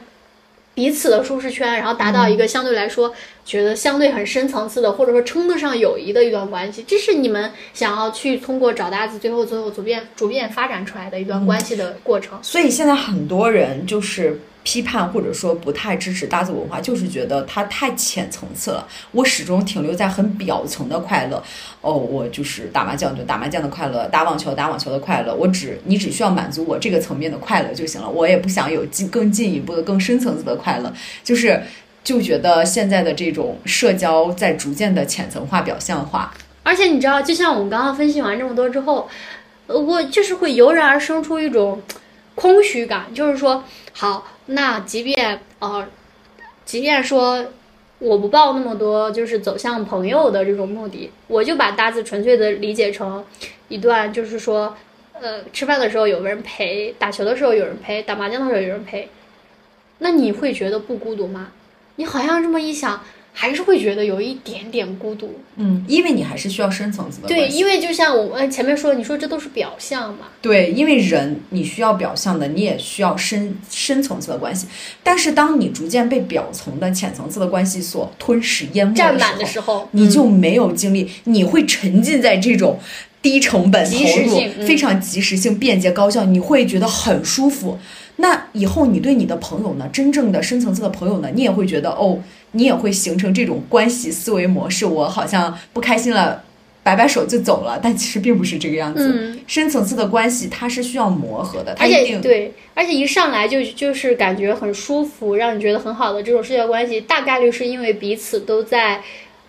[0.73, 3.13] 彼此的舒适圈，然后达到一个相对来说
[3.45, 6.83] 觉得相对很深层次的，或者说称得上友谊的一段关系。
[6.87, 12.39] 这是你们想要去通过找搭子，最后最后逐渐逐渐发展出来的一段关系的过程。
[12.41, 18.85] 所以现在很多人就是批判或者说不太支持搭子文化，就是觉得它太浅层次了。
[19.13, 21.41] 我始终停留在很表层的快乐。
[21.79, 25.33] 哦，我就是打麻将就打麻将的快乐，打网球打网球的快乐。
[25.33, 30.93] 我只你只需要满足我这个层面的快乐就行了，我也不想有进更进一步的更深层次的快乐。
[31.23, 31.63] 就是
[32.03, 36.33] 就觉得现在的这种社交在逐渐的浅层化、表象化。
[36.63, 39.07] 而且你知道，就像我们刚刚分析完这么多之后，
[39.67, 41.81] 呃，我就是会油然而生出一种
[42.35, 45.87] 空虚感，就是说，好，那即便呃，
[46.65, 47.45] 即便说
[47.99, 53.23] 我不抱那么多就是走向朋友的这种目的，我就把搭子纯粹的理解成
[53.67, 54.75] 一段，就是说，
[55.13, 59.09] 呃，吃饭的时候有个人陪，打球的时候有人陪，打麻将的时候有人陪，
[59.97, 61.51] 那你会觉得不孤独吗？
[61.95, 63.03] 你好像这么一想，
[63.39, 65.39] 还是会觉得有一点点孤独。
[65.57, 74.65] 嗯，因为你还是需要深层次的对，因为就像我们前面说，你说这都是表象嘛，对，因为人你需要表象的，你也需要深深层次的关系。
[75.03, 82.79] 但是当你逐渐被表层的浅层次的关系所吞噬淹没占的满的时候，你就没有精力，你会沉浸在这种
[83.21, 87.77] 低成本投入、嗯非常及时性、便捷高效，你会觉得很舒服。
[88.17, 92.19] 那以后你对你的朋友呢，真正的深层次的朋友呢，你也会觉得哦，
[92.51, 94.85] 你也会形成这种关系思维模式。
[94.85, 96.43] 我好像不开心了，
[96.81, 99.11] 摆摆手就走了，但其实并不是这个样子。
[99.13, 108.99] 嗯，深层次的关系它是需要磨合的，它而一定且对，而且一上来就就是感觉很舒服，让你觉得很好的这种社交关系，大概率是因为彼此都在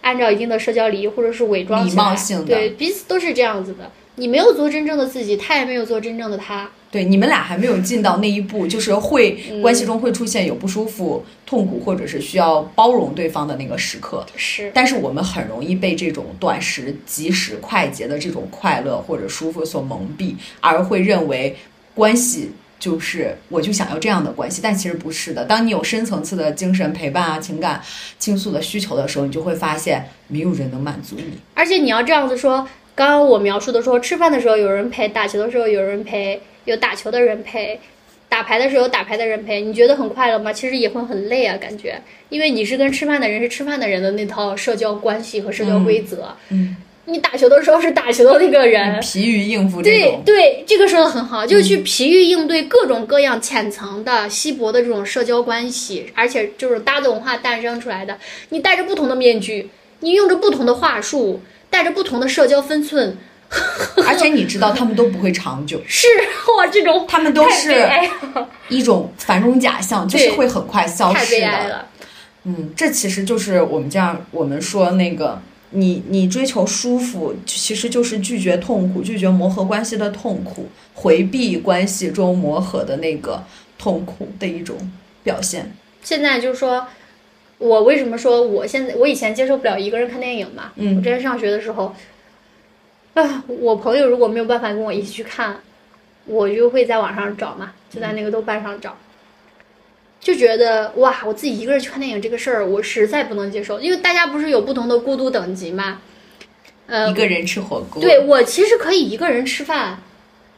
[0.03, 3.91] 按照一定的社交礼仪或者是伪装礼貌性的对，彼此都是这样子的。
[4.17, 6.69] 你没有做真正的自己，他也没有做真正的他。
[6.91, 14.25] 对你们俩还没有进到那一步，就是会嗯关系中会出现有不舒服、痛苦，或者是需要包容对方的那个时刻。
[14.37, 21.55] 是，但是我们很容易被这种短时、及时、快捷的这种快乐或者舒服所蒙蔽，而会认为
[21.95, 25.45] 关系就是我就想要这样的关系，但其实不是的。
[25.45, 27.83] 当你有深层次的精神陪伴啊、情感
[28.19, 31.39] 倾诉的需求的时候，你就会发现没有人能满足你。
[31.55, 37.81] 而且你要这样子说，刚刚我描述的说，吃饭的时候有人陪，打球的时候有人陪，有打球的人陪，
[38.29, 40.53] 打牌的时候有打牌的人陪，你觉得很快乐吗？
[40.53, 46.37] 其实也会很累啊，感觉，因为你是跟吃饭的人是吃饭的人的那套社交关系和社交规则。
[46.51, 46.77] 嗯，
[47.07, 49.01] 你打球的时候是打球的那个人。
[49.01, 50.23] 疲于应付这对种。
[50.27, 58.19] 对，这个说的很好，就是去疲于应对各种各样浅层的、稀薄的这种社交关系，而且就是搭子文化诞生出来的，
[58.51, 63.17] 你戴着不同的面具，你用着不同的话术，带着不同的社交分寸，
[64.07, 66.07] 而且你知道他们都不会长久，是
[66.57, 67.75] 哇，这种他们都是，
[68.69, 71.87] 一种繁荣假象，就是会很快消失的。
[72.45, 83.43] 嗯，这其实就是我们这样，我们说那个，你你追求舒服，其实就是拒绝痛苦，拒绝磨合关系的痛苦，回避关系中磨合的那个
[83.79, 84.77] 痛苦的一种
[85.23, 85.75] 表现。
[86.03, 86.87] 现在就是说，
[87.59, 90.73] 我为什么说我现在我以前接受不了一个人看电影嘛？
[90.77, 91.95] 嗯我之前上学的时候，
[93.23, 95.61] 啊， 我朋友如果没有办法跟我一起去看，
[96.25, 98.97] 我就会在网上找嘛，就在那个豆瓣上找。
[100.21, 106.01] 就觉得哇，我自己一个人去看电影这个事儿，我实在不能接受，因为大家不是有不同的孤独等级嘛。
[106.87, 110.01] 呃一，个人吃火锅，对我其实可以一个人吃饭，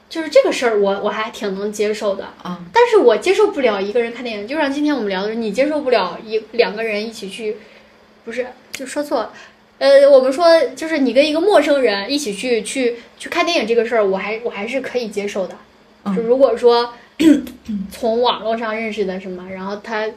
[0.09, 2.25] 就是这个事儿我我还挺能接受的。
[2.43, 7.59] 啊，但是我接受不了一个人看电影，就像今天我们聊的，你接受不了一两个人一起去，
[8.25, 9.33] 不是就说错了。
[9.81, 10.45] 呃，我们说
[10.77, 15.57] 就是你跟一个陌生人一起去去去看电影这个事儿，我还我还是可以接受的。
[16.05, 16.93] 嗯就如果说
[17.91, 20.13] 从网络上认识的什么，然后他不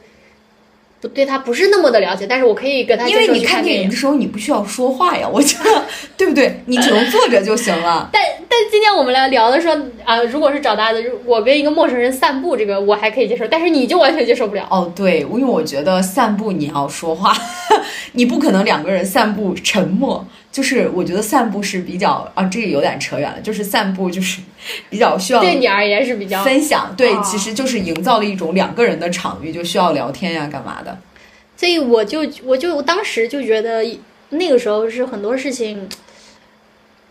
[1.08, 5.84] 对他不是那么的了解，但是我可以跟他因为你看电影的时候你不需要说话呀，我觉得
[6.16, 6.62] 对不对？
[6.66, 8.08] 你只能坐着就行了。
[8.12, 14.66] 但但今天我们来聊的时候啊、如果是找搭子，如我跟一个陌生人散步，这个我还可以接受，但是你就完全接受不了。
[14.70, 17.34] 哦，对，因为我觉得散步你要说话，
[18.12, 20.24] 你不可能两个人散步沉默。
[20.54, 23.40] 就是我觉得散步是比较啊，这个有点扯远了。
[23.40, 24.40] 就是散步就是
[24.88, 30.96] 比较需要对你而言是比较分享，对，哦其实就是营造了一种两个人的场域，就需要聊天呀，干嘛的。
[31.56, 33.84] 所以我就我就当时就觉得
[34.28, 35.88] 那个时候是很多事情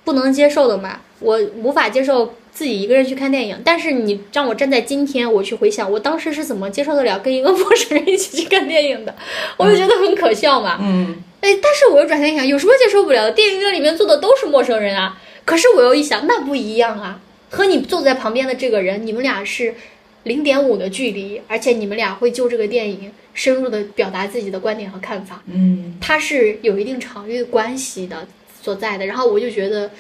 [0.06, 3.62] 不能接受的嘛，我无法接受自己一个人去看电影。
[3.66, 9.14] 但是你让我站在今天，我去回想我当时是怎么接受得了跟一个陌生人一起去看电影的，
[9.58, 10.78] 我就觉得很可笑嘛。
[10.82, 13.32] 嗯，哎，但是我又转念一想，有什么接受不了的？
[13.34, 15.22] 电影院里面坐的都是陌生人啊。
[15.44, 19.76] 可是我又一想，那不一样啊，和你坐在旁边的这个人，你们俩是
[20.24, 25.44] 零点五的距离，而且你们俩会就这个电影深入的表达自己的观点和看法。
[25.48, 28.26] 嗯，它是有一定场域关系的
[28.62, 29.06] 所在的。
[29.06, 29.92] 然后我就觉得，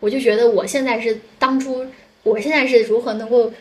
[0.00, 1.86] 我就觉得我现在是当初，
[2.22, 3.52] 我现在是如何能够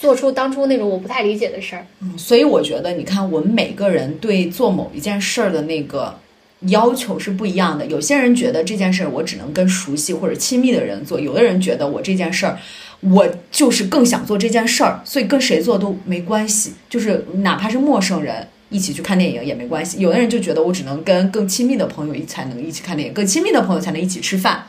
[0.00, 1.86] 做出当初那种我不太理解的事儿。
[2.00, 6.18] 嗯所以我觉得，你看，我们每个人对做某一件事儿的那个
[6.60, 7.84] 要求是不一样的。
[7.84, 12.58] 有些人觉得这件事儿我只能跟熟悉或者亲密的人做，有的人觉得我这件事儿，
[13.00, 18.48] 我就是更想做这件事儿，所以跟谁做都没关系，就是哪怕是陌生人。
[18.72, 19.98] 一起去看电影也没关系。
[19.98, 24.64] 有的人就觉得我只能跟更亲密的朋友一才能一起看电影，更亲密的朋友才能一起吃饭，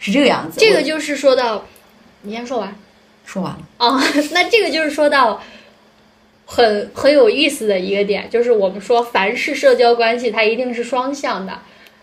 [0.00, 0.58] 是这个样子。
[0.58, 1.64] 这个就是说到，
[2.22, 2.74] 你先说完。
[3.26, 3.58] 说完了。
[3.76, 4.00] 哦，
[4.32, 5.42] 那这个就是说到
[6.46, 11.52] 很很有意思的一个点，就是我们说凡是社交关系，它一定是双向的。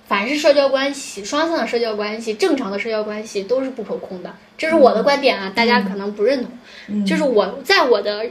[0.05, 6.51] 凡是社交关系，双向的社交关系，正常的社交关系都是不可控的，这是我的观点啊，大家可能不认同。
[6.89, 8.25] 嗯就是我在我的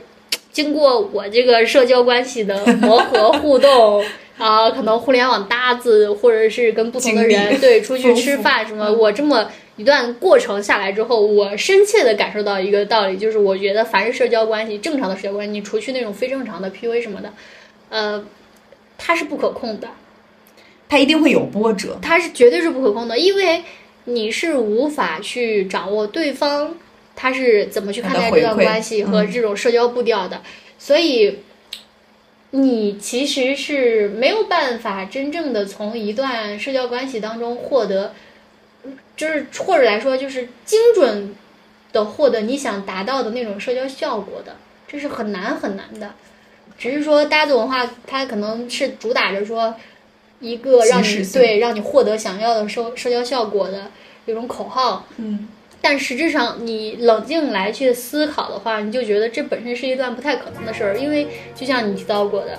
[0.52, 4.04] 经过我这个社交关系的磨合互动
[4.38, 17.32] 啊、可能互联网搭子，或者是跟不同的人对出去吃饭什么，我这么一段过程下来之后，我深切的感受到一个道理，就是我觉得凡是社交关系，正常的社交关系，你除去那种非正常的 PUA 什么的，
[17.88, 18.24] 呃，
[18.98, 19.88] 它是不可控的。
[20.88, 21.98] 它一定会有波折。
[22.02, 23.62] 它是绝对是不可控的，因为
[24.04, 26.74] 你是无法去掌握对方
[27.16, 30.42] 他是怎么去看待这段关系和这种社交步调的，
[30.78, 31.38] 所以
[32.50, 38.12] 你其实是没有办法真正的从一段社交关系当中获得，
[39.22, 41.32] 就是或者来说就是精准
[41.92, 44.56] 的获得你想达到的那种社交效果的，
[44.88, 46.10] 这是很难很难的。
[46.76, 49.72] 只是说搭子文化，它可能是主打着说
[50.40, 53.92] 一个让你对让你获得想要的社社交效果的
[54.26, 55.46] 一种口号，嗯，
[55.80, 62.58] 但实质上你冷静来去思考的话，你就觉得这本身是一段不太可能的事儿，因为就像你提到过的，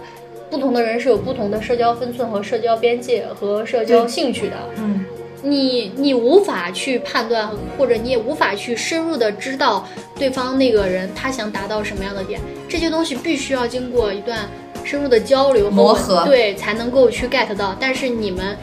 [0.49, 5.05] 不同的人是有不同的社交分寸和社交边界和社交兴趣的，嗯，
[5.43, 14.49] 你你无法去判断，或者你也无法去深入的知道对方那个人他想达到什么样的点，这些东西必须要经过一段
[14.83, 17.75] 深入的交流和磨合对，才能够去 get 到。
[17.79, 18.57] 但是你们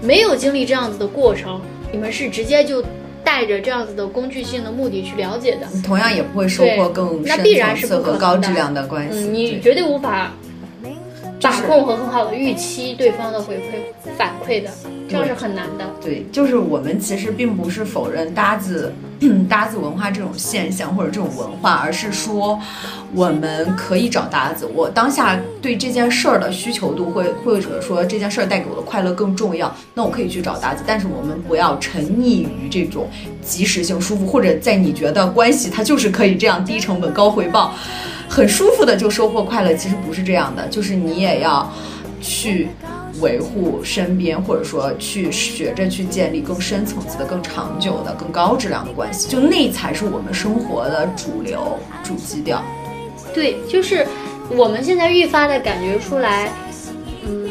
[0.00, 2.82] 没有经历这样子的过程，你们是直接就
[3.24, 9.18] 带着这样子的工具性的目的去了解的，你同样也不会收获更深那必然层次是不可能的和高质量的关系。
[9.18, 10.39] 嗯，你绝对无法就是
[11.40, 14.70] 把控和很好的预期对方的回馈反馈的，
[15.08, 15.84] 这样是很难的。
[16.02, 18.92] 对，就是我们其实并不是否认搭子
[19.48, 22.58] 搭子文化这种现象或者这种文化，而是说
[23.14, 24.68] 我们可以找搭子。
[24.74, 30.84] 我当下对这件事儿的需求度会，或者说这件事儿带给我的快乐更重要，那我可以去找搭子。
[30.86, 33.08] 但是我们不要沉溺于这种
[33.42, 37.74] 及时性舒服，或者在你觉得关系它就是可以这样低成本高回报。
[38.30, 41.68] 很舒服的就收获快乐，其实不是这样的，就是你也要
[42.22, 42.68] 去
[43.20, 52.62] 维护身边，或者说去学着去建立更深层次的、更长久的、更高质量的关系，就那才是我们生活的主流、主基调。
[53.34, 54.06] 对，就是
[54.48, 56.52] 我们现在愈发的感觉出来，
[57.26, 57.50] 嗯，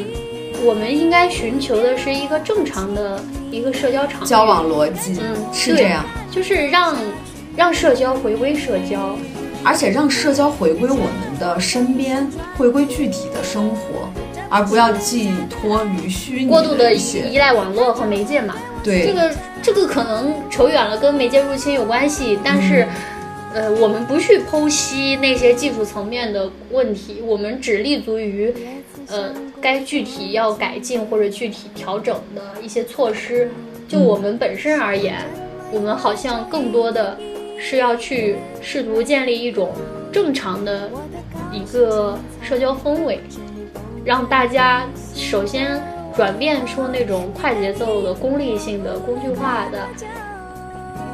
[0.65, 3.21] 我们应该寻求的是一个正常的
[3.51, 6.95] 一个社交场交往逻辑、嗯是这样，就是让
[7.55, 9.15] 让社交回归社交，
[9.63, 14.09] 而且让社交回归我们的身边，回归具体的生活，
[14.49, 16.93] 而不要寄托于虚拟过度的。
[16.93, 18.55] 依赖网络和媒介嘛。
[18.83, 22.87] 对，这个这个可能扯远了，跟媒介入侵有关系，但是。
[23.51, 28.53] 呃，我们不去剖析那些技术层面的问题，我们只立足于，
[29.07, 33.49] 呃，该具体要改进或者具体调整的一些措施。
[33.87, 35.15] 就我们本身而言，
[35.71, 37.17] 我们好像更多的
[37.59, 39.71] 是要去试图建立一种
[40.11, 40.89] 正常的
[41.51, 43.19] 一个社交氛围，
[44.05, 44.83] 让大家
[45.13, 45.81] 首先
[46.15, 49.79] 转变出那种快节奏的、功利性的、工具化的。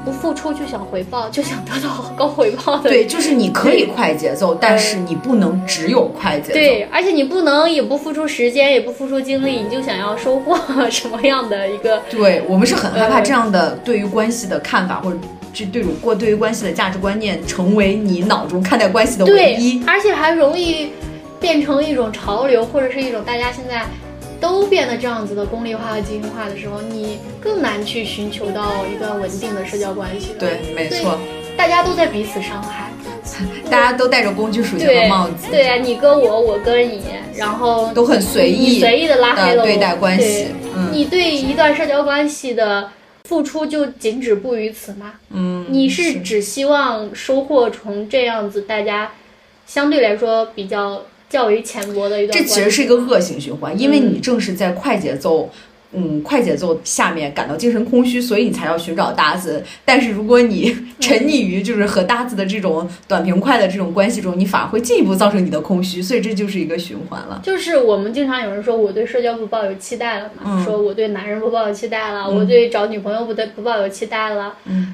[0.05, 2.91] 不付出就想回报，就想得到高回报的。
[2.91, 6.53] 对，就是你可以快节奏，但是你不能只有快节奏。
[6.53, 10.55] 对，而且你不能也不付出时间，也不付出精力，你就想要收获
[10.91, 11.99] 什么样的一个？
[12.07, 15.17] 对我们是很害怕这样的对于关系的看法，或者
[15.55, 19.81] 这对过对于关系的价值观念，成为你脑中看待关系的唯一。
[19.87, 20.91] 而且还容易
[21.39, 23.85] 变成一种潮流，或者是一种大家现在。
[24.37, 30.35] 都变得这样子的功利化和精英化的时候，你更难去寻求到一段稳定的社交关系。
[30.37, 31.17] 对，没错，
[31.57, 32.91] 大家都在彼此伤害，
[33.71, 35.47] 大家都戴着工具属性的帽子。
[35.49, 37.01] 对啊，你跟我，我跟你，
[37.33, 40.47] 然后都很随意，随意的拉黑了对待关系。
[40.91, 42.89] 你对一段社交关系的
[43.25, 45.15] 付出就仅止步于此吗？
[45.31, 49.11] 嗯，你是只希望收获从这样子大家
[49.65, 51.03] 相对来说比较。
[51.27, 55.49] 较为浅薄的一段，这其实是一个恶性循环，因为你正是在快节奏，
[55.95, 59.63] 嗯，快节奏下面感到精神空虚，所以你才要寻找搭子。
[59.83, 67.41] 但是如果你 沉溺于就是和搭子的这种短平快的这种关系中，你反而会进一步造成你的空虚，所以这就是一个循环了。
[67.43, 74.55] 就是我们经常有人说我对社交不抱有期待了嘛，说我对男人不抱有期待了，我对找女朋友不对不抱有期待了。
[74.65, 74.93] 嗯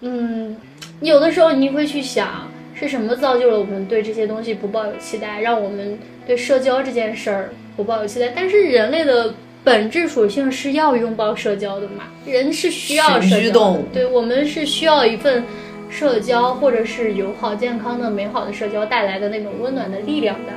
[0.00, 0.56] 嗯，
[1.00, 2.48] 有的时候你会去想。
[2.80, 8.28] 是什么造就了我们对这些东西不抱有期待，让我们对社交这件事儿不抱有期待？
[8.28, 9.34] 但是人类的
[9.64, 12.04] 本质属性是要拥抱社交的嘛？
[12.26, 15.44] 人是需要社交，对我们是需要一份
[15.90, 20.52] 社交，或者是友好、健康的、美好的社交带来的那种温暖的力量的。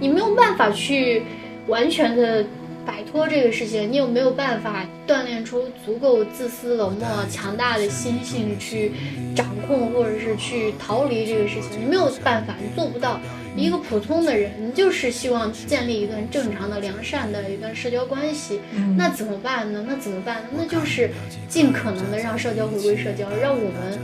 [0.00, 1.22] 你没有办法去
[1.66, 2.44] 完全的。
[2.86, 8.92] 摆脱这个事情，你有没有办法锻炼出足够自私、冷漠、强大的心性去
[9.34, 11.80] 掌控，或者是去逃离这个事情？
[11.80, 13.18] 你没有办法，你做不到。
[13.56, 18.58] 一个普通的人，你就是希望建立一段正常的、良善的一段社交关系，
[18.96, 19.84] 那怎么办呢？
[19.88, 20.48] 那怎么办呢？
[20.56, 21.08] 那就是
[21.48, 23.96] 尽可能的让社交回归社交，让我们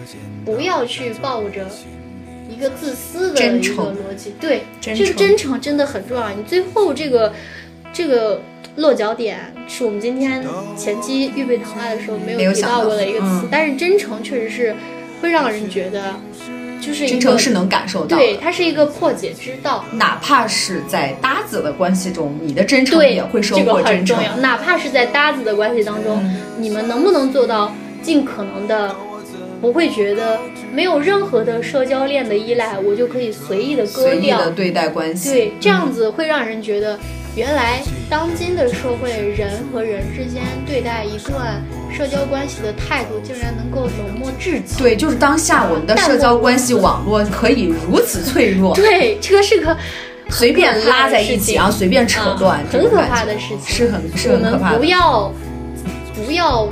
[0.45, 1.67] 不要去抱着
[2.49, 4.33] 一个自私的一个逻辑。
[4.41, 6.31] 对，这个真诚真的很重要。
[6.31, 7.33] 你最后这个，
[7.93, 8.41] 这个。
[8.77, 10.45] 落脚点是我们今天
[10.77, 14.75] 前期预备谈话的时候没有提到过的一个词，但是真诚确实是
[15.21, 16.15] 会让人觉得，
[16.81, 19.85] 就是真诚是能感受到，对，它是一个破解之道。
[19.93, 24.17] 哪怕是在搭子的关系中，你的真诚也会收获真诚。
[24.41, 26.23] 哪怕是在搭子的关系当中，
[26.59, 28.95] 你们能不能做到尽可能的
[29.61, 30.39] 不会觉得
[30.73, 35.31] 没有任何的社交链的依赖，我就可以随意的割掉的对待关系？
[35.31, 36.99] 对，这样子会让人觉得。
[37.37, 37.81] 原来，
[38.11, 44.83] 当今的社会，人和人之间对待一段社交关系的态度，竟然能够冷漠至极。
[44.83, 48.75] 对，就是当下我们的社交关系网络可以如此脆弱。
[48.75, 49.75] 对，这个是个
[50.29, 54.79] 随便拉在一起，然后随便扯断，很可怕的事情，是很是很可怕的。
[54.79, 55.33] 不要
[56.27, 56.69] 不要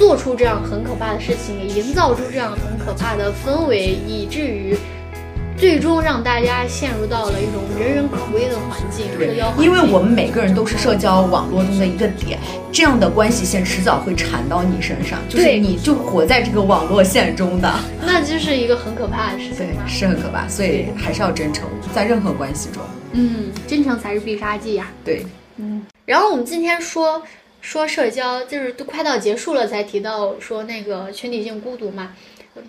[0.00, 4.74] 做出这样很可怕的事情，营造出这样很可怕的氛围，以至于。
[5.58, 12.38] 最终让大家陷入到了一种人人可危的环境，社交因为我们每个人都是社交网络中的一个点，
[12.72, 17.70] 这样的关系线迟早会缠到你身上，就是你就活在这个网络线中的，
[18.00, 19.66] 那就是一个很可怕的事情。
[19.66, 22.82] 对，是很可怕，所以还是要真诚，在任何关系中，
[23.12, 24.90] 嗯，真诚才是必杀技呀。
[25.04, 25.26] 对，
[25.58, 25.84] 嗯。
[26.06, 27.22] 然后我们今天说
[27.60, 32.12] 说社交，就是都快到结束了才提到说那个群体性孤独嘛。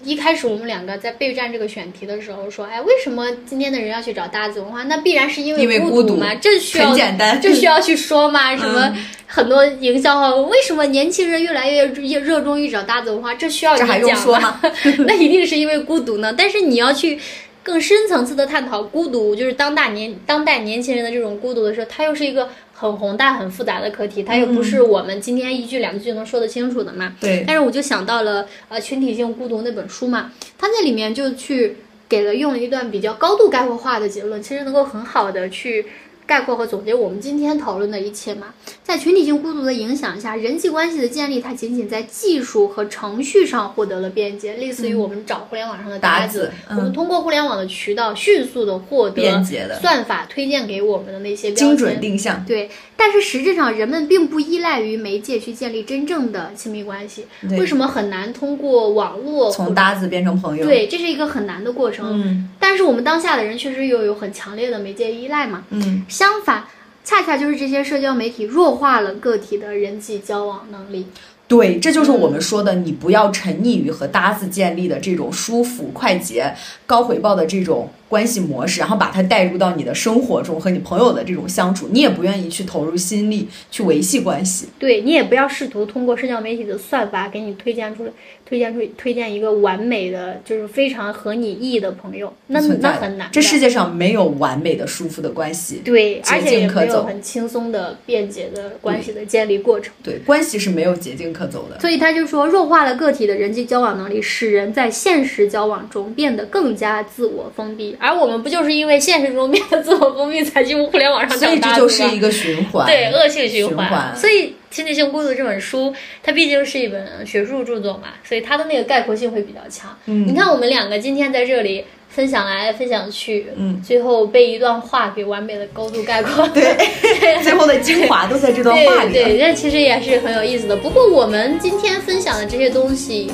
[0.03, 4.83] 一开始我们两个在备战这个选题的时候说，哎，为什么今天的人要去找搭子文化？
[4.83, 8.55] 那必然是因为孤独嘛，这需要很简单，这需要去说嘛？
[8.55, 13.33] 什么很多营销号，为什么年轻人越来越热衷于找搭子文化？
[13.33, 14.61] 这需要你讲吗？
[15.07, 16.33] 那一定是因为孤独呢。
[16.37, 17.19] 但是你要去。
[17.63, 22.49] 更深层次的探讨孤独，就是当代年当代年轻人的这种孤独的时候，它又是一个
[22.81, 27.15] 很宏大、很复杂的课题，它又不是我们今天一句两句就能说得清楚的嘛。
[27.19, 27.43] 对。
[27.45, 31.77] 但是我就想到了呃《群体性孤独》那本书嘛，它那里面就去
[32.09, 35.85] 给了用了一段比较高度概括化的结论，其实能够很好的去。
[36.31, 38.53] 概括和总结我们今天讨论的一切嘛。
[38.81, 52.45] 在群体性孤独的影响下，人际关系的建立，它仅仅在技术和程序上获得了便捷，类似于我们找互联网上的搭子，我们通过互联网的渠道迅速的获得便捷的算法推荐给我们的那些精准定向。
[52.45, 57.25] 对，但是实质上人们并不依赖于媒介去建立真正的亲密关系。
[57.49, 60.65] 为什么很难通过网络从搭子变成朋友？
[60.65, 62.23] 对，这是一个很难的过程。
[62.23, 65.65] 嗯，但是我们当下的人确实又有很强烈的媒介依赖嘛。
[65.71, 66.65] 嗯，相反。
[67.03, 71.07] 恰恰就是这些社交媒体弱化了个体的人际交往能力。
[71.47, 76.55] 对，这就是我们说的，你不要沉溺于和搭子建立的这种舒服、快捷、
[76.85, 77.89] 高回报的这种。
[78.11, 84.67] 关系模式，然后把它带入到你的生活中和你朋友的这种相处，你也不愿意去投入心力去维系关系。
[84.77, 88.11] 对你也不要试图通过社交媒体的算法给你推荐出来，
[88.45, 93.29] 推荐出推荐一个完美的，就是非常合你意的朋友，那那很难。
[93.31, 95.81] 这世界上没有完美的、舒服的关系。
[95.85, 99.93] 对，而且也没有很轻松的、便捷的关系的建立过程。
[100.03, 101.79] 对，关系是没有捷径可走的。
[101.79, 107.95] 所以他就说，弱化了个体的人际交往能力，使人在现实交往中变得更加自我封闭。
[108.03, 114.11] 而我们不就是因为现实中变得自我封闭，才进入互联网上的所以这就是一个循环，对恶性循环。
[114.15, 115.93] 所以《亲密性孤独》这本书，
[116.23, 119.95] 它毕竟是一本学术著作嘛，所以它的那个概括性会比较强。
[120.07, 126.75] 嗯，你看我们两个今天在这里分享来分享去，嗯，最后被一段话给完美的高度概括，对，
[127.43, 129.13] 最后的精华都在这段话里。
[129.13, 130.75] 对，这其实也是很有意思的。
[130.75, 133.31] 不过我们今天分享的这些东西，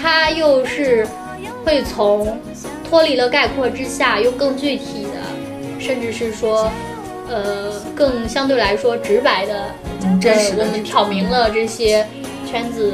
[0.00, 1.06] 它又是
[1.66, 2.38] 会从。
[2.88, 6.70] 脱离了概括之下，用更具体的，甚至是说，
[7.28, 9.64] 呃，更相对来说直白的，
[10.20, 12.06] 真实的，我们挑明了这些
[12.48, 12.92] 圈子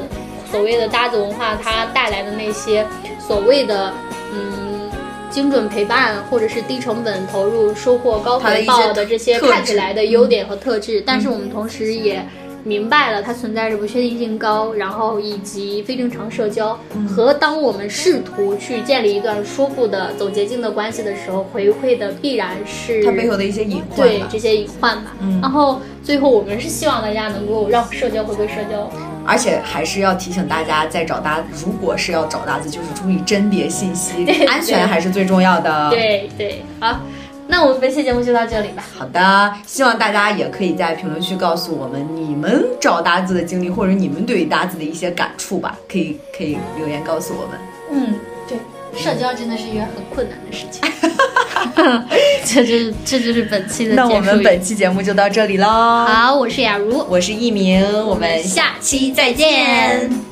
[0.51, 2.87] 所谓的搭子文化它带来的那些
[3.21, 3.93] 所谓的
[4.33, 4.91] 嗯
[5.29, 12.25] 精准陪伴，或者是低成本投入收获高回报的这些看起来的优点和特质，但是我们同时也。
[12.65, 23.97] 明白了，它存在着不确定性高，然后以及非正常社交，和当我们试图去建立一段舒服的走捷径的关系的时候，回馈的必然是它背后的一些隐患。
[23.97, 25.13] 对这些隐患吧。
[25.41, 28.89] 然后最后我们是希望大家能够让社交回归社交，
[29.27, 35.91] 而且还是要提醒大家，在找搭，如果是要找搭子，就是注意甄别信息， 安全还是最重要的。
[35.91, 37.01] 对对，好。
[37.53, 38.83] 那我们本期节目就到这里吧。
[38.99, 45.77] 好的，希望大家也可以在评论区告诉我们你们找搭子的经历，或者你们对于搭子的一些感触吧。
[45.87, 47.59] 可以可以留言告诉我们。
[47.93, 48.15] 嗯，
[48.49, 48.57] 对，
[48.99, 50.81] 社交真的是一件很困难的事情。
[52.47, 53.95] 这就是这就是本期的。
[53.95, 55.67] 那我们本期节目就到这里喽。
[55.69, 60.32] 好，我是雅茹，我是一鸣，我们下期再见。